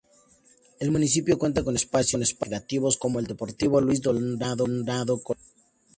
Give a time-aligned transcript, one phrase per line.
[0.79, 5.45] El municipio cuenta con espacios recreativos como el deportivo Luis Donaldo Colosio.